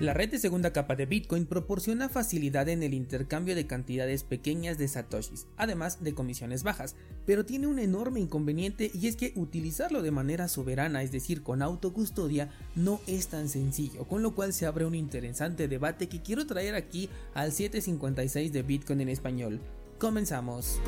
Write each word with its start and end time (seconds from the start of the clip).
La 0.00 0.14
red 0.14 0.30
de 0.30 0.38
segunda 0.38 0.72
capa 0.72 0.94
de 0.94 1.06
Bitcoin 1.06 1.44
proporciona 1.44 2.08
facilidad 2.08 2.68
en 2.68 2.84
el 2.84 2.94
intercambio 2.94 3.56
de 3.56 3.66
cantidades 3.66 4.22
pequeñas 4.22 4.78
de 4.78 4.86
satoshis, 4.86 5.48
además 5.56 6.04
de 6.04 6.14
comisiones 6.14 6.62
bajas, 6.62 6.94
pero 7.26 7.44
tiene 7.44 7.66
un 7.66 7.80
enorme 7.80 8.20
inconveniente 8.20 8.92
y 8.94 9.08
es 9.08 9.16
que 9.16 9.32
utilizarlo 9.34 10.00
de 10.00 10.12
manera 10.12 10.46
soberana, 10.46 11.02
es 11.02 11.10
decir, 11.10 11.42
con 11.42 11.62
autocustodia, 11.62 12.48
no 12.76 13.00
es 13.08 13.26
tan 13.26 13.48
sencillo, 13.48 14.04
con 14.04 14.22
lo 14.22 14.36
cual 14.36 14.52
se 14.52 14.66
abre 14.66 14.84
un 14.84 14.94
interesante 14.94 15.66
debate 15.66 16.06
que 16.06 16.22
quiero 16.22 16.46
traer 16.46 16.76
aquí 16.76 17.10
al 17.34 17.50
756 17.50 18.52
de 18.52 18.62
Bitcoin 18.62 19.00
en 19.00 19.08
español. 19.08 19.58
Comenzamos. 19.98 20.80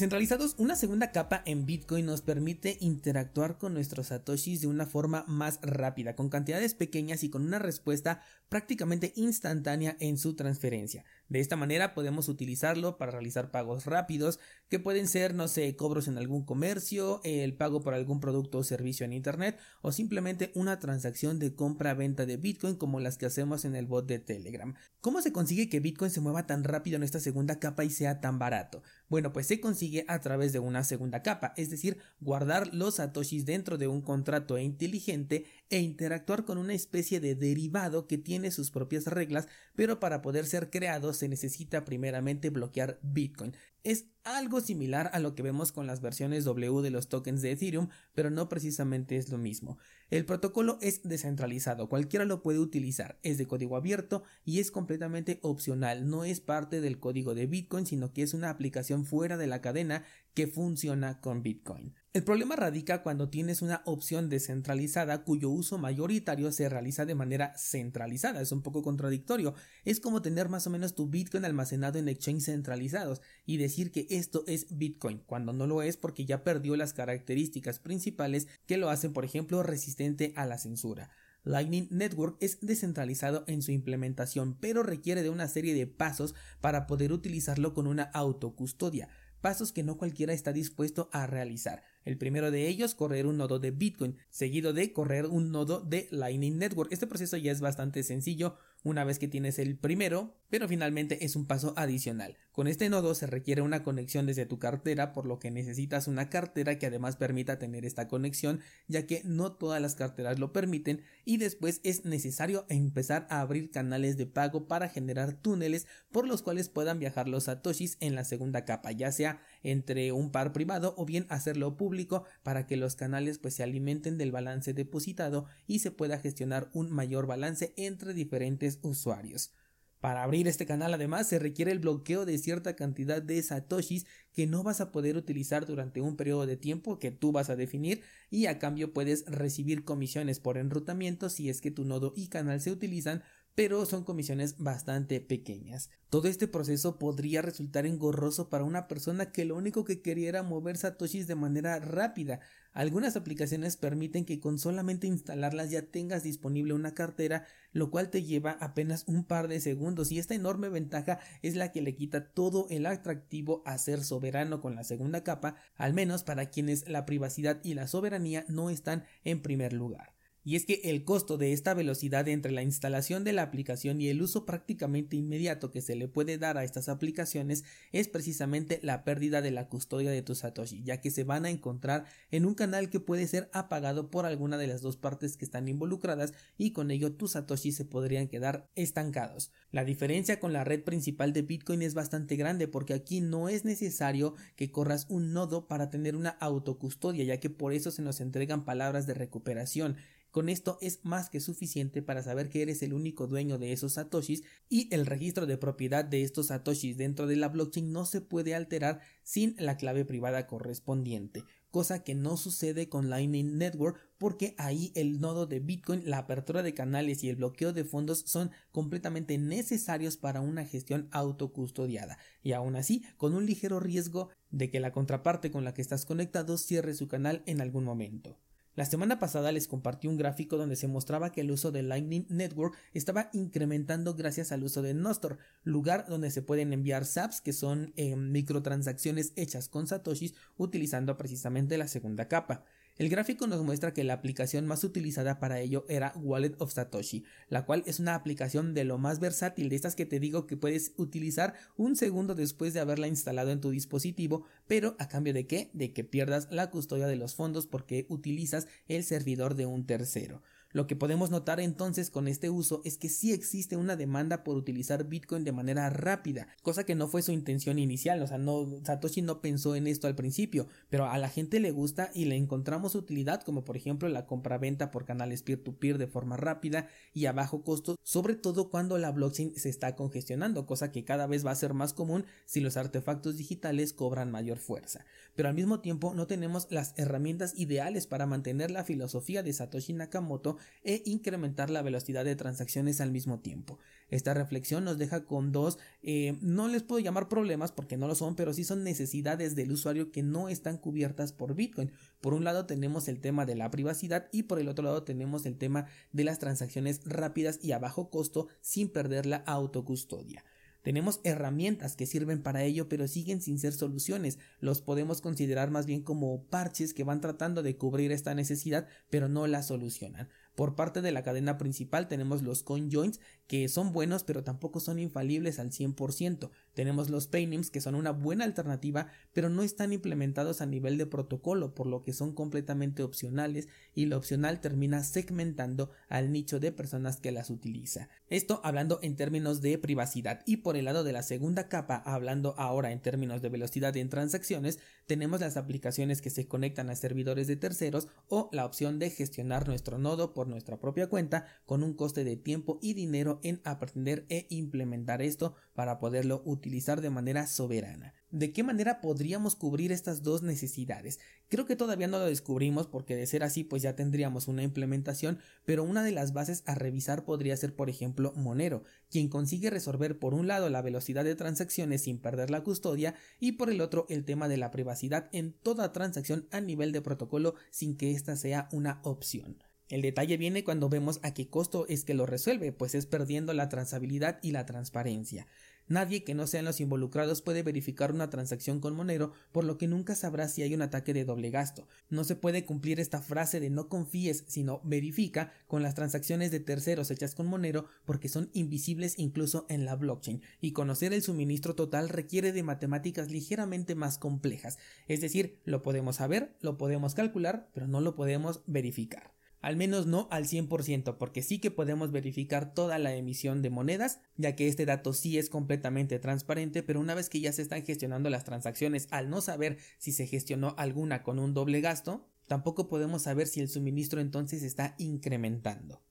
Descentralizados, 0.00 0.54
una 0.56 0.76
segunda 0.76 1.12
capa 1.12 1.42
en 1.44 1.66
Bitcoin 1.66 2.06
nos 2.06 2.22
permite 2.22 2.78
interactuar 2.80 3.58
con 3.58 3.74
nuestros 3.74 4.06
satoshis 4.06 4.62
de 4.62 4.66
una 4.66 4.86
forma 4.86 5.26
más 5.28 5.58
rápida, 5.60 6.16
con 6.16 6.30
cantidades 6.30 6.72
pequeñas 6.72 7.22
y 7.22 7.28
con 7.28 7.44
una 7.44 7.58
respuesta 7.58 8.22
prácticamente 8.48 9.12
instantánea 9.14 9.98
en 10.00 10.16
su 10.16 10.36
transferencia. 10.36 11.04
De 11.28 11.40
esta 11.40 11.56
manera 11.56 11.92
podemos 11.92 12.30
utilizarlo 12.30 12.96
para 12.96 13.12
realizar 13.12 13.50
pagos 13.50 13.84
rápidos, 13.84 14.40
que 14.70 14.78
pueden 14.78 15.08
ser, 15.08 15.34
no 15.34 15.48
sé, 15.48 15.74
cobros 15.74 16.06
en 16.06 16.16
algún 16.16 16.44
comercio, 16.44 17.20
el 17.24 17.54
pago 17.54 17.80
por 17.80 17.94
algún 17.94 18.20
producto 18.20 18.58
o 18.58 18.64
servicio 18.64 19.04
en 19.04 19.12
Internet, 19.12 19.58
o 19.82 19.90
simplemente 19.90 20.52
una 20.54 20.78
transacción 20.78 21.40
de 21.40 21.56
compra-venta 21.56 22.26
de 22.26 22.36
Bitcoin 22.36 22.76
como 22.76 23.00
las 23.00 23.18
que 23.18 23.26
hacemos 23.26 23.64
en 23.64 23.74
el 23.74 23.86
bot 23.86 24.06
de 24.06 24.20
Telegram. 24.20 24.74
¿Cómo 25.00 25.20
se 25.20 25.32
consigue 25.32 25.68
que 25.68 25.80
Bitcoin 25.80 26.12
se 26.12 26.20
mueva 26.20 26.46
tan 26.46 26.62
rápido 26.62 26.96
en 26.96 27.02
esta 27.02 27.18
segunda 27.18 27.58
capa 27.58 27.84
y 27.84 27.90
sea 27.90 28.20
tan 28.20 28.38
barato? 28.38 28.82
Bueno, 29.08 29.32
pues 29.32 29.48
se 29.48 29.60
consigue 29.60 29.80
sigue 29.80 30.04
a 30.08 30.20
través 30.20 30.52
de 30.52 30.58
una 30.58 30.84
segunda 30.84 31.22
capa, 31.22 31.54
es 31.56 31.70
decir, 31.70 31.96
guardar 32.20 32.72
los 32.74 32.96
satoshis 32.96 33.46
dentro 33.46 33.78
de 33.78 33.88
un 33.88 34.02
contrato 34.02 34.58
inteligente 34.58 35.46
e 35.70 35.78
interactuar 35.78 36.44
con 36.44 36.58
una 36.58 36.74
especie 36.74 37.20
de 37.20 37.36
derivado 37.36 38.08
que 38.08 38.18
tiene 38.18 38.50
sus 38.50 38.72
propias 38.72 39.06
reglas, 39.06 39.46
pero 39.76 40.00
para 40.00 40.20
poder 40.20 40.44
ser 40.44 40.68
creado 40.68 41.14
se 41.14 41.28
necesita 41.28 41.84
primeramente 41.84 42.50
bloquear 42.50 42.98
Bitcoin. 43.02 43.54
Es 43.82 44.06
algo 44.24 44.60
similar 44.60 45.10
a 45.14 45.20
lo 45.20 45.34
que 45.34 45.42
vemos 45.42 45.72
con 45.72 45.86
las 45.86 46.02
versiones 46.02 46.44
W 46.44 46.82
de 46.82 46.90
los 46.90 47.08
tokens 47.08 47.40
de 47.40 47.52
Ethereum, 47.52 47.88
pero 48.14 48.30
no 48.30 48.48
precisamente 48.48 49.16
es 49.16 49.30
lo 49.30 49.38
mismo. 49.38 49.78
El 50.10 50.26
protocolo 50.26 50.78
es 50.82 51.02
descentralizado, 51.04 51.88
cualquiera 51.88 52.24
lo 52.24 52.42
puede 52.42 52.58
utilizar, 52.58 53.18
es 53.22 53.38
de 53.38 53.46
código 53.46 53.76
abierto 53.76 54.24
y 54.44 54.58
es 54.58 54.70
completamente 54.70 55.38
opcional, 55.42 56.10
no 56.10 56.24
es 56.24 56.40
parte 56.40 56.80
del 56.80 56.98
código 56.98 57.34
de 57.34 57.46
Bitcoin, 57.46 57.86
sino 57.86 58.12
que 58.12 58.22
es 58.22 58.34
una 58.34 58.50
aplicación 58.50 59.06
fuera 59.06 59.38
de 59.38 59.46
la 59.46 59.62
cadena 59.62 60.04
que 60.34 60.46
funciona 60.46 61.20
con 61.20 61.42
Bitcoin. 61.42 61.94
El 62.12 62.24
problema 62.24 62.56
radica 62.56 63.02
cuando 63.02 63.28
tienes 63.28 63.62
una 63.62 63.82
opción 63.84 64.28
descentralizada 64.28 65.22
cuyo 65.22 65.48
uso 65.48 65.78
mayoritario 65.78 66.50
se 66.50 66.68
realiza 66.68 67.06
de 67.06 67.14
manera 67.14 67.52
centralizada. 67.56 68.40
Es 68.40 68.50
un 68.50 68.62
poco 68.62 68.82
contradictorio. 68.82 69.54
Es 69.84 70.00
como 70.00 70.20
tener 70.20 70.48
más 70.48 70.66
o 70.66 70.70
menos 70.70 70.94
tu 70.94 71.08
Bitcoin 71.08 71.44
almacenado 71.44 71.98
en 71.98 72.08
exchanges 72.08 72.46
centralizados 72.46 73.22
y 73.46 73.58
decir 73.58 73.92
que 73.92 74.06
esto 74.10 74.42
es 74.46 74.76
Bitcoin, 74.76 75.22
cuando 75.24 75.52
no 75.52 75.66
lo 75.66 75.82
es 75.82 75.96
porque 75.96 76.26
ya 76.26 76.42
perdió 76.42 76.76
las 76.76 76.94
características 76.94 77.78
principales 77.78 78.48
que 78.66 78.76
lo 78.76 78.90
hacen, 78.90 79.12
por 79.12 79.24
ejemplo, 79.24 79.62
resistente 79.62 80.32
a 80.36 80.46
la 80.46 80.58
censura. 80.58 81.10
Lightning 81.42 81.88
Network 81.90 82.36
es 82.40 82.58
descentralizado 82.60 83.44
en 83.46 83.62
su 83.62 83.72
implementación, 83.72 84.58
pero 84.60 84.82
requiere 84.82 85.22
de 85.22 85.30
una 85.30 85.48
serie 85.48 85.74
de 85.74 85.86
pasos 85.86 86.34
para 86.60 86.86
poder 86.86 87.12
utilizarlo 87.12 87.72
con 87.72 87.86
una 87.86 88.02
autocustodia 88.02 89.08
pasos 89.40 89.72
que 89.72 89.82
no 89.82 89.96
cualquiera 89.96 90.32
está 90.32 90.52
dispuesto 90.52 91.08
a 91.12 91.26
realizar. 91.26 91.82
El 92.04 92.16
primero 92.16 92.50
de 92.50 92.68
ellos, 92.68 92.94
correr 92.94 93.26
un 93.26 93.36
nodo 93.36 93.58
de 93.58 93.70
Bitcoin, 93.70 94.16
seguido 94.30 94.72
de 94.72 94.92
correr 94.92 95.26
un 95.26 95.50
nodo 95.50 95.80
de 95.80 96.08
Lightning 96.10 96.58
Network. 96.58 96.92
Este 96.92 97.06
proceso 97.06 97.36
ya 97.36 97.52
es 97.52 97.60
bastante 97.60 98.02
sencillo 98.02 98.56
una 98.82 99.04
vez 99.04 99.18
que 99.18 99.28
tienes 99.28 99.58
el 99.58 99.76
primero, 99.76 100.36
pero 100.48 100.66
finalmente 100.68 101.24
es 101.24 101.36
un 101.36 101.46
paso 101.46 101.74
adicional. 101.76 102.36
Con 102.52 102.66
este 102.66 102.88
nodo 102.88 103.14
se 103.14 103.26
requiere 103.26 103.62
una 103.62 103.82
conexión 103.82 104.26
desde 104.26 104.46
tu 104.46 104.58
cartera, 104.58 105.12
por 105.12 105.26
lo 105.26 105.38
que 105.38 105.50
necesitas 105.50 106.08
una 106.08 106.28
cartera 106.28 106.78
que 106.78 106.86
además 106.86 107.16
permita 107.16 107.58
tener 107.58 107.84
esta 107.84 108.08
conexión, 108.08 108.60
ya 108.88 109.06
que 109.06 109.22
no 109.24 109.52
todas 109.52 109.80
las 109.80 109.94
carteras 109.94 110.38
lo 110.38 110.52
permiten, 110.52 111.02
y 111.24 111.36
después 111.36 111.80
es 111.84 112.04
necesario 112.04 112.66
empezar 112.68 113.26
a 113.30 113.40
abrir 113.40 113.70
canales 113.70 114.16
de 114.16 114.26
pago 114.26 114.66
para 114.66 114.88
generar 114.88 115.34
túneles 115.34 115.86
por 116.10 116.26
los 116.26 116.42
cuales 116.42 116.68
puedan 116.68 116.98
viajar 116.98 117.28
los 117.28 117.44
satoshis 117.44 117.96
en 118.00 118.14
la 118.14 118.24
segunda 118.24 118.64
capa, 118.64 118.92
ya 118.92 119.12
sea 119.12 119.40
entre 119.62 120.12
un 120.12 120.30
par 120.30 120.52
privado 120.52 120.94
o 120.96 121.04
bien 121.04 121.26
hacerlo 121.28 121.76
público 121.76 122.24
para 122.42 122.66
que 122.66 122.76
los 122.76 122.96
canales 122.96 123.38
pues 123.38 123.54
se 123.54 123.62
alimenten 123.62 124.18
del 124.18 124.32
balance 124.32 124.74
depositado 124.74 125.46
y 125.66 125.80
se 125.80 125.90
pueda 125.90 126.18
gestionar 126.18 126.70
un 126.72 126.90
mayor 126.90 127.26
balance 127.26 127.72
entre 127.76 128.14
diferentes 128.14 128.78
usuarios. 128.82 129.52
Para 130.00 130.22
abrir 130.22 130.48
este 130.48 130.64
canal 130.64 130.94
además 130.94 131.28
se 131.28 131.38
requiere 131.38 131.72
el 131.72 131.78
bloqueo 131.78 132.24
de 132.24 132.38
cierta 132.38 132.74
cantidad 132.74 133.20
de 133.20 133.42
satoshis 133.42 134.06
que 134.32 134.46
no 134.46 134.62
vas 134.62 134.80
a 134.80 134.92
poder 134.92 135.18
utilizar 135.18 135.66
durante 135.66 136.00
un 136.00 136.16
periodo 136.16 136.46
de 136.46 136.56
tiempo 136.56 136.98
que 136.98 137.10
tú 137.10 137.32
vas 137.32 137.50
a 137.50 137.56
definir 137.56 138.00
y 138.30 138.46
a 138.46 138.58
cambio 138.58 138.94
puedes 138.94 139.26
recibir 139.26 139.84
comisiones 139.84 140.40
por 140.40 140.56
enrutamiento 140.56 141.28
si 141.28 141.50
es 141.50 141.60
que 141.60 141.70
tu 141.70 141.84
nodo 141.84 142.14
y 142.16 142.28
canal 142.28 142.62
se 142.62 142.72
utilizan 142.72 143.22
pero 143.60 143.84
son 143.84 144.04
comisiones 144.04 144.56
bastante 144.56 145.20
pequeñas. 145.20 145.90
Todo 146.08 146.28
este 146.28 146.48
proceso 146.48 146.98
podría 146.98 147.42
resultar 147.42 147.84
engorroso 147.84 148.48
para 148.48 148.64
una 148.64 148.88
persona 148.88 149.32
que 149.32 149.44
lo 149.44 149.54
único 149.54 149.84
que 149.84 150.00
quería 150.00 150.30
era 150.30 150.42
mover 150.42 150.78
satoshis 150.78 151.26
de 151.26 151.34
manera 151.34 151.78
rápida. 151.78 152.40
Algunas 152.72 153.16
aplicaciones 153.16 153.76
permiten 153.76 154.24
que 154.24 154.40
con 154.40 154.58
solamente 154.58 155.08
instalarlas 155.08 155.70
ya 155.70 155.82
tengas 155.82 156.22
disponible 156.22 156.72
una 156.72 156.94
cartera, 156.94 157.44
lo 157.72 157.90
cual 157.90 158.08
te 158.08 158.22
lleva 158.22 158.52
apenas 158.52 159.04
un 159.06 159.24
par 159.24 159.46
de 159.46 159.60
segundos 159.60 160.10
y 160.10 160.18
esta 160.18 160.34
enorme 160.34 160.70
ventaja 160.70 161.18
es 161.42 161.54
la 161.54 161.70
que 161.70 161.82
le 161.82 161.94
quita 161.94 162.32
todo 162.32 162.66
el 162.70 162.86
atractivo 162.86 163.62
a 163.66 163.76
ser 163.76 164.04
soberano 164.04 164.62
con 164.62 164.74
la 164.74 164.84
segunda 164.84 165.22
capa, 165.22 165.56
al 165.76 165.92
menos 165.92 166.24
para 166.24 166.48
quienes 166.48 166.88
la 166.88 167.04
privacidad 167.04 167.60
y 167.62 167.74
la 167.74 167.88
soberanía 167.88 168.46
no 168.48 168.70
están 168.70 169.04
en 169.22 169.42
primer 169.42 169.74
lugar. 169.74 170.14
Y 170.42 170.56
es 170.56 170.64
que 170.64 170.80
el 170.84 171.04
costo 171.04 171.36
de 171.36 171.52
esta 171.52 171.74
velocidad 171.74 172.26
entre 172.26 172.52
la 172.52 172.62
instalación 172.62 173.24
de 173.24 173.34
la 173.34 173.42
aplicación 173.42 174.00
y 174.00 174.08
el 174.08 174.22
uso 174.22 174.46
prácticamente 174.46 175.16
inmediato 175.16 175.70
que 175.70 175.82
se 175.82 175.96
le 175.96 176.08
puede 176.08 176.38
dar 176.38 176.56
a 176.56 176.64
estas 176.64 176.88
aplicaciones 176.88 177.64
es 177.92 178.08
precisamente 178.08 178.80
la 178.82 179.04
pérdida 179.04 179.42
de 179.42 179.50
la 179.50 179.68
custodia 179.68 180.10
de 180.10 180.22
tu 180.22 180.34
Satoshi, 180.34 180.82
ya 180.82 181.02
que 181.02 181.10
se 181.10 181.24
van 181.24 181.44
a 181.44 181.50
encontrar 181.50 182.06
en 182.30 182.46
un 182.46 182.54
canal 182.54 182.88
que 182.88 183.00
puede 183.00 183.26
ser 183.26 183.50
apagado 183.52 184.10
por 184.10 184.24
alguna 184.24 184.56
de 184.56 184.66
las 184.66 184.80
dos 184.80 184.96
partes 184.96 185.36
que 185.36 185.44
están 185.44 185.68
involucradas 185.68 186.32
y 186.56 186.72
con 186.72 186.90
ello 186.90 187.12
tus 187.12 187.32
Satoshi 187.32 187.72
se 187.72 187.84
podrían 187.84 188.28
quedar 188.28 188.70
estancados. 188.76 189.50
La 189.72 189.84
diferencia 189.84 190.40
con 190.40 190.54
la 190.54 190.64
red 190.64 190.82
principal 190.82 191.34
de 191.34 191.42
Bitcoin 191.42 191.82
es 191.82 191.92
bastante 191.92 192.36
grande 192.36 192.66
porque 192.66 192.94
aquí 192.94 193.20
no 193.20 193.50
es 193.50 193.66
necesario 193.66 194.34
que 194.56 194.70
corras 194.70 195.06
un 195.10 195.34
nodo 195.34 195.68
para 195.68 195.90
tener 195.90 196.16
una 196.16 196.30
autocustodia, 196.30 197.24
ya 197.24 197.40
que 197.40 197.50
por 197.50 197.74
eso 197.74 197.90
se 197.90 198.02
nos 198.02 198.20
entregan 198.20 198.64
palabras 198.64 199.06
de 199.06 199.14
recuperación 199.14 199.96
con 200.30 200.48
esto 200.48 200.78
es 200.80 201.00
más 201.04 201.28
que 201.28 201.40
suficiente 201.40 202.02
para 202.02 202.22
saber 202.22 202.48
que 202.48 202.62
eres 202.62 202.82
el 202.82 202.92
único 202.92 203.26
dueño 203.26 203.58
de 203.58 203.72
esos 203.72 203.94
satoshis 203.94 204.42
y 204.68 204.92
el 204.94 205.06
registro 205.06 205.46
de 205.46 205.58
propiedad 205.58 206.04
de 206.04 206.22
estos 206.22 206.48
satoshis 206.48 206.96
dentro 206.96 207.26
de 207.26 207.36
la 207.36 207.48
blockchain 207.48 207.92
no 207.92 208.06
se 208.06 208.20
puede 208.20 208.54
alterar 208.54 209.00
sin 209.22 209.54
la 209.58 209.76
clave 209.76 210.04
privada 210.04 210.46
correspondiente, 210.46 211.44
cosa 211.70 212.04
que 212.04 212.14
no 212.14 212.36
sucede 212.36 212.88
con 212.88 213.10
Lightning 213.10 213.58
Network 213.58 213.98
porque 214.18 214.54
ahí 214.58 214.92
el 214.94 215.20
nodo 215.20 215.46
de 215.46 215.60
Bitcoin, 215.60 216.02
la 216.08 216.18
apertura 216.18 216.62
de 216.62 216.74
canales 216.74 217.24
y 217.24 217.28
el 217.28 217.36
bloqueo 217.36 217.72
de 217.72 217.84
fondos 217.84 218.22
son 218.26 218.50
completamente 218.70 219.38
necesarios 219.38 220.16
para 220.16 220.40
una 220.40 220.64
gestión 220.64 221.08
autocustodiada 221.10 222.18
y 222.42 222.52
aún 222.52 222.76
así 222.76 223.02
con 223.16 223.34
un 223.34 223.46
ligero 223.46 223.80
riesgo 223.80 224.28
de 224.50 224.70
que 224.70 224.80
la 224.80 224.92
contraparte 224.92 225.50
con 225.50 225.64
la 225.64 225.74
que 225.74 225.82
estás 225.82 226.04
conectado 226.04 226.58
cierre 226.58 226.94
su 226.94 227.08
canal 227.08 227.42
en 227.46 227.60
algún 227.60 227.84
momento. 227.84 228.38
La 228.76 228.84
semana 228.84 229.18
pasada 229.18 229.50
les 229.50 229.66
compartí 229.66 230.06
un 230.06 230.16
gráfico 230.16 230.56
donde 230.56 230.76
se 230.76 230.86
mostraba 230.86 231.32
que 231.32 231.40
el 231.40 231.50
uso 231.50 231.72
de 231.72 231.82
Lightning 231.82 232.26
Network 232.28 232.76
estaba 232.94 233.28
incrementando 233.32 234.14
gracias 234.14 234.52
al 234.52 234.62
uso 234.62 234.80
de 234.80 234.94
Nostor, 234.94 235.38
lugar 235.64 236.06
donde 236.08 236.30
se 236.30 236.40
pueden 236.40 236.72
enviar 236.72 237.04
SAPs 237.04 237.40
que 237.40 237.52
son 237.52 237.92
eh, 237.96 238.14
microtransacciones 238.14 239.32
hechas 239.34 239.68
con 239.68 239.88
satoshis 239.88 240.34
utilizando 240.56 241.16
precisamente 241.16 241.78
la 241.78 241.88
segunda 241.88 242.28
capa. 242.28 242.64
El 243.00 243.08
gráfico 243.08 243.46
nos 243.46 243.64
muestra 243.64 243.94
que 243.94 244.04
la 244.04 244.12
aplicación 244.12 244.66
más 244.66 244.84
utilizada 244.84 245.38
para 245.38 245.58
ello 245.58 245.86
era 245.88 246.12
Wallet 246.16 246.52
of 246.58 246.70
Satoshi, 246.70 247.24
la 247.48 247.64
cual 247.64 247.82
es 247.86 247.98
una 247.98 248.14
aplicación 248.14 248.74
de 248.74 248.84
lo 248.84 248.98
más 248.98 249.20
versátil 249.20 249.70
de 249.70 249.76
estas 249.76 249.96
que 249.96 250.04
te 250.04 250.20
digo 250.20 250.46
que 250.46 250.58
puedes 250.58 250.92
utilizar 250.98 251.54
un 251.78 251.96
segundo 251.96 252.34
después 252.34 252.74
de 252.74 252.80
haberla 252.80 253.08
instalado 253.08 253.52
en 253.52 253.62
tu 253.62 253.70
dispositivo, 253.70 254.44
pero 254.66 254.96
a 254.98 255.08
cambio 255.08 255.32
de 255.32 255.46
qué? 255.46 255.70
De 255.72 255.94
que 255.94 256.04
pierdas 256.04 256.48
la 256.50 256.68
custodia 256.68 257.06
de 257.06 257.16
los 257.16 257.34
fondos 257.34 257.66
porque 257.66 258.04
utilizas 258.10 258.68
el 258.86 259.02
servidor 259.02 259.54
de 259.54 259.64
un 259.64 259.86
tercero. 259.86 260.42
Lo 260.72 260.86
que 260.86 260.94
podemos 260.94 261.30
notar 261.30 261.58
entonces 261.58 262.10
con 262.10 262.28
este 262.28 262.48
uso 262.48 262.80
es 262.84 262.96
que 262.96 263.08
sí 263.08 263.32
existe 263.32 263.76
una 263.76 263.96
demanda 263.96 264.44
por 264.44 264.56
utilizar 264.56 265.08
Bitcoin 265.08 265.42
de 265.42 265.52
manera 265.52 265.90
rápida, 265.90 266.46
cosa 266.62 266.84
que 266.84 266.94
no 266.94 267.08
fue 267.08 267.22
su 267.22 267.32
intención 267.32 267.78
inicial, 267.78 268.22
o 268.22 268.26
sea, 268.26 268.38
no 268.38 268.68
Satoshi 268.84 269.22
no 269.22 269.40
pensó 269.40 269.74
en 269.74 269.86
esto 269.88 270.06
al 270.06 270.14
principio, 270.14 270.68
pero 270.88 271.06
a 271.06 271.18
la 271.18 271.28
gente 271.28 271.58
le 271.58 271.72
gusta 271.72 272.10
y 272.14 272.26
le 272.26 272.36
encontramos 272.36 272.94
utilidad 272.94 273.42
como 273.42 273.64
por 273.64 273.76
ejemplo 273.76 274.08
la 274.08 274.26
compra-venta 274.26 274.90
por 274.92 275.04
canales 275.04 275.42
peer-to-peer 275.42 275.98
de 275.98 276.06
forma 276.06 276.36
rápida 276.36 276.88
y 277.12 277.26
a 277.26 277.32
bajo 277.32 277.64
costo, 277.64 277.96
sobre 278.02 278.36
todo 278.36 278.70
cuando 278.70 278.96
la 278.98 279.10
blockchain 279.10 279.56
se 279.56 279.68
está 279.68 279.96
congestionando, 279.96 280.66
cosa 280.66 280.92
que 280.92 281.04
cada 281.04 281.26
vez 281.26 281.44
va 281.44 281.50
a 281.50 281.56
ser 281.56 281.74
más 281.74 281.92
común 281.92 282.24
si 282.44 282.60
los 282.60 282.76
artefactos 282.76 283.36
digitales 283.36 283.92
cobran 283.92 284.30
mayor 284.30 284.58
fuerza. 284.58 285.04
Pero 285.34 285.48
al 285.48 285.54
mismo 285.54 285.80
tiempo 285.80 286.14
no 286.14 286.26
tenemos 286.26 286.68
las 286.70 286.94
herramientas 286.96 287.54
ideales 287.56 288.06
para 288.06 288.26
mantener 288.26 288.70
la 288.70 288.84
filosofía 288.84 289.42
de 289.42 289.52
Satoshi 289.52 289.92
Nakamoto 289.94 290.58
e 290.82 291.02
incrementar 291.04 291.70
la 291.70 291.82
velocidad 291.82 292.24
de 292.24 292.36
transacciones 292.36 293.00
al 293.00 293.12
mismo 293.12 293.40
tiempo. 293.40 293.78
Esta 294.08 294.34
reflexión 294.34 294.84
nos 294.84 294.98
deja 294.98 295.24
con 295.24 295.52
dos, 295.52 295.78
eh, 296.02 296.36
no 296.40 296.68
les 296.68 296.82
puedo 296.82 297.00
llamar 297.00 297.28
problemas 297.28 297.72
porque 297.72 297.96
no 297.96 298.08
lo 298.08 298.14
son, 298.14 298.34
pero 298.34 298.52
sí 298.52 298.64
son 298.64 298.82
necesidades 298.82 299.54
del 299.54 299.72
usuario 299.72 300.10
que 300.10 300.22
no 300.22 300.48
están 300.48 300.78
cubiertas 300.78 301.32
por 301.32 301.54
Bitcoin. 301.54 301.92
Por 302.20 302.34
un 302.34 302.44
lado 302.44 302.66
tenemos 302.66 303.08
el 303.08 303.20
tema 303.20 303.46
de 303.46 303.54
la 303.54 303.70
privacidad 303.70 304.28
y 304.32 304.44
por 304.44 304.58
el 304.58 304.68
otro 304.68 304.84
lado 304.84 305.04
tenemos 305.04 305.46
el 305.46 305.58
tema 305.58 305.86
de 306.12 306.24
las 306.24 306.38
transacciones 306.38 307.02
rápidas 307.04 307.60
y 307.62 307.72
a 307.72 307.78
bajo 307.78 308.10
costo 308.10 308.48
sin 308.60 308.88
perder 308.88 309.26
la 309.26 309.36
autocustodia. 309.36 310.44
Tenemos 310.82 311.20
herramientas 311.24 311.94
que 311.94 312.06
sirven 312.06 312.42
para 312.42 312.62
ello, 312.64 312.88
pero 312.88 313.06
siguen 313.06 313.42
sin 313.42 313.58
ser 313.58 313.72
soluciones. 313.72 314.38
Los 314.60 314.80
podemos 314.80 315.20
considerar 315.20 315.70
más 315.70 315.86
bien 315.86 316.02
como 316.02 316.44
parches 316.44 316.94
que 316.94 317.04
van 317.04 317.20
tratando 317.20 317.62
de 317.62 317.76
cubrir 317.76 318.12
esta 318.12 318.34
necesidad, 318.34 318.86
pero 319.10 319.28
no 319.28 319.46
la 319.46 319.62
solucionan. 319.62 320.28
Por 320.54 320.74
parte 320.74 321.00
de 321.00 321.12
la 321.12 321.22
cadena 321.22 321.58
principal 321.58 322.08
tenemos 322.08 322.42
los 322.42 322.62
CoinJoins 322.62 323.20
que 323.46 323.68
son 323.68 323.92
buenos 323.92 324.24
pero 324.24 324.44
tampoco 324.44 324.80
son 324.80 324.98
infalibles 324.98 325.58
al 325.58 325.70
100%. 325.70 326.50
Tenemos 326.74 327.10
los 327.10 327.26
Paynims 327.26 327.70
que 327.70 327.80
son 327.80 327.94
una 327.94 328.10
buena 328.10 328.44
alternativa 328.44 329.08
pero 329.32 329.48
no 329.48 329.62
están 329.62 329.92
implementados 329.92 330.60
a 330.60 330.66
nivel 330.66 330.98
de 330.98 331.06
protocolo 331.06 331.74
por 331.74 331.86
lo 331.86 332.02
que 332.02 332.12
son 332.12 332.34
completamente 332.34 333.02
opcionales 333.02 333.68
y 333.94 334.06
lo 334.06 334.16
opcional 334.16 334.60
termina 334.60 335.02
segmentando 335.02 335.90
al 336.08 336.32
nicho 336.32 336.60
de 336.60 336.72
personas 336.72 337.18
que 337.18 337.32
las 337.32 337.50
utiliza. 337.50 338.08
Esto 338.28 338.60
hablando 338.64 338.98
en 339.02 339.16
términos 339.16 339.60
de 339.60 339.78
privacidad 339.78 340.42
y 340.46 340.58
por 340.58 340.76
el 340.76 340.84
lado 340.84 341.04
de 341.04 341.12
la 341.12 341.22
segunda 341.22 341.68
capa 341.68 341.96
hablando 341.96 342.54
ahora 342.58 342.92
en 342.92 343.00
términos 343.00 343.40
de 343.42 343.48
velocidad 343.48 343.96
en 343.96 344.08
transacciones 344.08 344.78
tenemos 345.06 345.40
las 345.40 345.56
aplicaciones 345.56 346.20
que 346.20 346.30
se 346.30 346.46
conectan 346.46 346.90
a 346.90 346.96
servidores 346.96 347.46
de 347.46 347.56
terceros 347.56 348.08
o 348.28 348.48
la 348.52 348.64
opción 348.64 348.98
de 348.98 349.10
gestionar 349.10 349.66
nuestro 349.66 349.98
nodo 349.98 350.34
por 350.34 350.49
nuestra 350.50 350.78
propia 350.78 351.08
cuenta 351.08 351.46
con 351.64 351.82
un 351.82 351.94
coste 351.94 352.24
de 352.24 352.36
tiempo 352.36 352.78
y 352.82 352.94
dinero 352.94 353.40
en 353.42 353.60
aprender 353.64 354.26
e 354.28 354.46
implementar 354.50 355.22
esto 355.22 355.54
para 355.74 355.98
poderlo 355.98 356.42
utilizar 356.44 357.00
de 357.00 357.10
manera 357.10 357.46
soberana. 357.46 358.12
¿De 358.30 358.52
qué 358.52 358.62
manera 358.62 359.00
podríamos 359.00 359.56
cubrir 359.56 359.90
estas 359.90 360.22
dos 360.22 360.42
necesidades? 360.42 361.18
Creo 361.48 361.66
que 361.66 361.74
todavía 361.74 362.06
no 362.06 362.20
lo 362.20 362.26
descubrimos 362.26 362.86
porque 362.86 363.16
de 363.16 363.26
ser 363.26 363.42
así 363.42 363.64
pues 363.64 363.82
ya 363.82 363.96
tendríamos 363.96 364.46
una 364.46 364.62
implementación, 364.62 365.40
pero 365.64 365.82
una 365.82 366.04
de 366.04 366.12
las 366.12 366.32
bases 366.32 366.62
a 366.66 366.76
revisar 366.76 367.24
podría 367.24 367.56
ser 367.56 367.74
por 367.74 367.90
ejemplo 367.90 368.32
Monero, 368.36 368.84
quien 369.10 369.28
consigue 369.28 369.68
resolver 369.68 370.18
por 370.20 370.34
un 370.34 370.46
lado 370.46 370.70
la 370.70 370.80
velocidad 370.80 371.24
de 371.24 371.34
transacciones 371.34 372.02
sin 372.02 372.18
perder 372.18 372.50
la 372.50 372.62
custodia 372.62 373.16
y 373.40 373.52
por 373.52 373.68
el 373.68 373.80
otro 373.80 374.06
el 374.08 374.24
tema 374.24 374.46
de 374.46 374.58
la 374.58 374.70
privacidad 374.70 375.28
en 375.32 375.52
toda 375.52 375.92
transacción 375.92 376.46
a 376.52 376.60
nivel 376.60 376.92
de 376.92 377.02
protocolo 377.02 377.54
sin 377.70 377.96
que 377.96 378.12
ésta 378.12 378.36
sea 378.36 378.68
una 378.70 379.00
opción. 379.02 379.69
El 379.90 380.02
detalle 380.02 380.36
viene 380.36 380.62
cuando 380.62 380.88
vemos 380.88 381.18
a 381.24 381.34
qué 381.34 381.48
costo 381.48 381.84
es 381.88 382.04
que 382.04 382.14
lo 382.14 382.24
resuelve, 382.24 382.70
pues 382.70 382.94
es 382.94 383.06
perdiendo 383.06 383.52
la 383.54 383.68
trazabilidad 383.68 384.38
y 384.40 384.52
la 384.52 384.64
transparencia. 384.64 385.48
Nadie 385.88 386.22
que 386.22 386.34
no 386.34 386.46
sean 386.46 386.64
los 386.64 386.80
involucrados 386.80 387.42
puede 387.42 387.64
verificar 387.64 388.12
una 388.12 388.30
transacción 388.30 388.78
con 388.78 388.94
Monero, 388.94 389.32
por 389.50 389.64
lo 389.64 389.76
que 389.76 389.88
nunca 389.88 390.14
sabrá 390.14 390.46
si 390.46 390.62
hay 390.62 390.72
un 390.72 390.82
ataque 390.82 391.12
de 391.12 391.24
doble 391.24 391.50
gasto. 391.50 391.88
No 392.08 392.22
se 392.22 392.36
puede 392.36 392.64
cumplir 392.64 393.00
esta 393.00 393.20
frase 393.20 393.58
de 393.58 393.70
no 393.70 393.88
confíes, 393.88 394.44
sino 394.46 394.80
verifica 394.84 395.52
con 395.66 395.82
las 395.82 395.96
transacciones 395.96 396.52
de 396.52 396.60
terceros 396.60 397.10
hechas 397.10 397.34
con 397.34 397.48
Monero 397.48 397.86
porque 398.04 398.28
son 398.28 398.50
invisibles 398.52 399.18
incluso 399.18 399.66
en 399.68 399.84
la 399.84 399.96
blockchain, 399.96 400.40
y 400.60 400.70
conocer 400.70 401.12
el 401.12 401.22
suministro 401.22 401.74
total 401.74 402.08
requiere 402.08 402.52
de 402.52 402.62
matemáticas 402.62 403.32
ligeramente 403.32 403.96
más 403.96 404.18
complejas, 404.18 404.78
es 405.08 405.20
decir, 405.20 405.58
lo 405.64 405.82
podemos 405.82 406.16
saber, 406.16 406.54
lo 406.60 406.78
podemos 406.78 407.16
calcular, 407.16 407.68
pero 407.74 407.88
no 407.88 408.00
lo 408.00 408.14
podemos 408.14 408.62
verificar. 408.68 409.32
Al 409.60 409.76
menos 409.76 410.06
no 410.06 410.26
al 410.30 410.46
100%, 410.46 411.18
porque 411.18 411.42
sí 411.42 411.58
que 411.58 411.70
podemos 411.70 412.12
verificar 412.12 412.72
toda 412.72 412.98
la 412.98 413.14
emisión 413.14 413.60
de 413.60 413.70
monedas, 413.70 414.20
ya 414.36 414.56
que 414.56 414.68
este 414.68 414.86
dato 414.86 415.12
sí 415.12 415.38
es 415.38 415.50
completamente 415.50 416.18
transparente, 416.18 416.82
pero 416.82 417.00
una 417.00 417.14
vez 417.14 417.28
que 417.28 417.40
ya 417.40 417.52
se 417.52 417.62
están 417.62 417.84
gestionando 417.84 418.30
las 418.30 418.44
transacciones, 418.44 419.06
al 419.10 419.28
no 419.28 419.40
saber 419.42 419.78
si 419.98 420.12
se 420.12 420.26
gestionó 420.26 420.74
alguna 420.78 421.22
con 421.22 421.38
un 421.38 421.52
doble 421.52 421.82
gasto, 421.82 422.26
tampoco 422.46 422.88
podemos 422.88 423.22
saber 423.22 423.46
si 423.46 423.60
el 423.60 423.68
suministro 423.68 424.20
entonces 424.20 424.62
está 424.62 424.94
incrementando. 424.98 426.02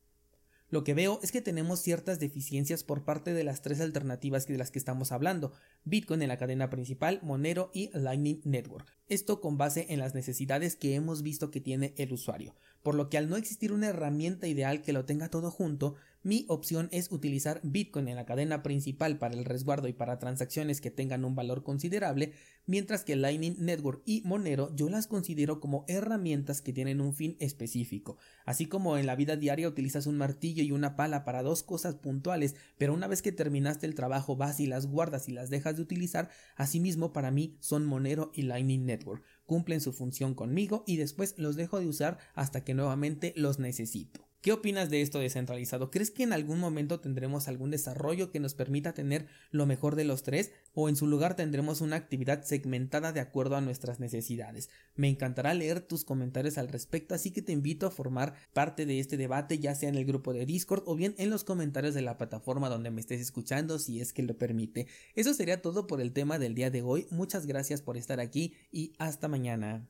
Lo 0.70 0.84
que 0.84 0.94
veo 0.94 1.20
es 1.24 1.32
que 1.32 1.42
tenemos 1.42 1.82
ciertas 1.82 2.20
deficiencias 2.20 2.84
por 2.84 3.04
parte 3.04 3.34
de 3.34 3.44
las 3.44 3.62
tres 3.62 3.82
alternativas 3.82 4.48
de 4.48 4.58
las 4.58 4.70
que 4.70 4.80
estamos 4.80 5.12
hablando, 5.12 5.52
Bitcoin 5.84 6.22
en 6.22 6.28
la 6.28 6.38
cadena 6.38 6.70
principal, 6.70 7.20
Monero 7.24 7.72
y 7.74 7.90
Lightning 7.98 8.42
Network. 8.44 8.88
Esto 9.08 9.42
con 9.42 9.58
base 9.58 9.88
en 9.90 10.00
las 10.00 10.14
necesidades 10.14 10.76
que 10.76 10.96
hemos 10.96 11.24
visto 11.24 11.50
que 11.50 11.62
tiene 11.62 11.94
el 11.98 12.14
usuario 12.14 12.56
por 12.84 12.96
lo 12.96 13.10
que 13.10 13.18
al 13.18 13.30
no 13.30 13.36
existir 13.36 13.72
una 13.72 13.88
herramienta 13.88 14.48
ideal 14.48 14.82
que 14.82 14.94
lo 14.94 15.06
tenga 15.06 15.30
todo 15.30 15.52
junto, 15.52 15.96
mi 16.22 16.46
opción 16.50 16.90
es 16.92 17.12
utilizar 17.12 17.62
Bitcoin 17.64 18.10
en 18.10 18.18
la 18.18 18.26
cadena 18.26 18.62
principal 18.62 19.18
para 19.18 19.36
el 19.36 19.46
resguardo 19.46 19.88
y 19.88 19.94
para 19.94 20.20
transacciones 20.20 20.82
que 20.82 20.92
tengan 20.92 21.24
un 21.24 21.34
valor 21.34 21.64
considerable, 21.64 22.34
mientras 22.66 23.06
que 23.06 23.16
Lightning 23.16 23.56
Network 23.60 24.02
y 24.06 24.22
Monero 24.26 24.76
yo 24.76 24.90
las 24.90 25.08
considero 25.08 25.62
como 25.62 25.86
herramientas 25.88 26.62
que 26.62 26.74
tienen 26.74 27.00
un 27.00 27.14
fin 27.14 27.38
específico. 27.40 28.18
Así 28.46 28.66
como 28.66 28.98
en 28.98 29.06
la 29.06 29.16
vida 29.16 29.38
diaria 29.38 29.70
utilizas 29.70 30.08
un 30.08 30.18
martillo 30.18 30.62
y 30.62 30.74
una 30.74 30.98
pala 30.98 31.24
para 31.24 31.42
dos 31.42 31.64
cosas 31.64 31.96
puntuales, 31.96 32.56
pero 32.78 32.94
una 32.94 33.08
vez 33.08 33.22
que 33.22 33.32
terminaste 33.32 33.86
el 33.86 33.96
trabajo 33.96 34.36
vas 34.36 34.60
y 34.60 34.68
las 34.68 34.88
guardas 34.88 35.30
y 35.30 35.32
las 35.32 35.50
dejas 35.50 35.78
de 35.78 35.84
utilizar, 35.84 36.30
asimismo 36.58 37.14
para 37.14 37.32
mí 37.32 37.58
son 37.62 37.86
Monero 37.86 38.32
y 38.34 38.42
Lightning 38.42 38.86
Network. 38.86 39.24
Cumplen 39.46 39.80
su 39.80 39.94
función 39.94 40.36
conmigo 40.36 40.84
y 40.86 40.98
después 40.98 41.36
los 41.38 41.56
dejo 41.56 41.80
de 41.80 41.88
usar 41.88 42.18
hasta 42.36 42.64
que 42.64 42.74
nuevamente 42.74 43.34
los 43.36 43.58
necesito. 43.58 44.29
¿Qué 44.42 44.54
opinas 44.54 44.90
de 44.90 45.02
esto 45.02 45.20
descentralizado? 45.20 45.92
¿Crees 45.92 46.12
que 46.12 46.24
en 46.24 46.32
algún 46.32 46.62
momento 46.62 47.02
tendremos 47.02 47.50
algún 47.50 47.72
desarrollo 47.72 48.32
que 48.32 48.40
nos 48.40 48.54
permita 48.54 48.94
tener 48.94 49.28
lo 49.52 49.66
mejor 49.66 49.98
de 49.98 50.06
los 50.06 50.24
tres 50.24 50.54
o 50.74 50.88
en 50.88 50.96
su 50.96 51.08
lugar 51.08 51.36
tendremos 51.36 51.82
una 51.82 51.98
actividad 51.98 52.44
segmentada 52.44 53.12
de 53.12 53.20
acuerdo 53.20 53.58
a 53.58 53.62
nuestras 53.62 54.00
necesidades? 54.00 54.70
Me 54.96 55.10
encantará 55.10 55.54
leer 55.54 55.82
tus 55.82 56.06
comentarios 56.06 56.58
al 56.58 56.70
respecto, 56.70 57.16
así 57.16 57.32
que 57.32 57.42
te 57.42 57.52
invito 57.52 57.86
a 57.86 57.92
formar 57.92 58.34
parte 58.54 58.86
de 58.86 59.02
este 59.02 59.18
debate 59.18 59.60
ya 59.60 59.76
sea 59.76 59.90
en 59.90 59.96
el 59.96 60.06
grupo 60.06 60.32
de 60.32 60.46
Discord 60.46 60.84
o 60.86 60.96
bien 60.96 61.16
en 61.18 61.30
los 61.30 61.44
comentarios 61.44 61.94
de 61.94 62.02
la 62.02 62.18
plataforma 62.18 62.70
donde 62.70 62.92
me 62.92 63.02
estés 63.02 63.20
escuchando 63.20 63.78
si 63.78 64.00
es 64.00 64.14
que 64.14 64.24
lo 64.24 64.38
permite. 64.38 64.88
Eso 65.16 65.34
sería 65.34 65.62
todo 65.62 65.86
por 65.86 66.00
el 66.00 66.14
tema 66.14 66.40
del 66.40 66.56
día 66.56 66.72
de 66.72 66.82
hoy. 66.82 67.08
Muchas 67.12 67.46
gracias 67.46 67.82
por 67.82 67.98
estar 67.98 68.22
aquí 68.22 68.54
y 68.72 68.94
hasta 69.00 69.28
mañana. 69.28 69.90